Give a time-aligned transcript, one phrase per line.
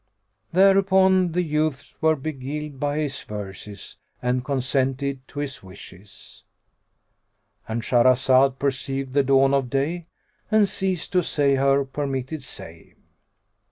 [0.01, 0.07] "[FN#86]
[0.53, 9.13] Thereupon the youths were beguiled by his verses and consented to his wishes,—And Shahrazad perceived
[9.13, 10.05] the dawn of day
[10.49, 12.95] and ceased to say her permitted say.